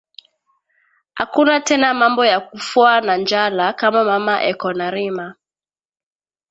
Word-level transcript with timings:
Akuna 1.15 1.59
tena 1.59 1.93
mambo 1.93 2.25
ya 2.25 2.39
kufwa 2.39 3.01
na 3.01 3.17
njala 3.17 3.73
kama 3.73 4.03
mama 4.03 4.43
eko 4.43 4.73
na 4.73 4.91
rima 4.91 5.35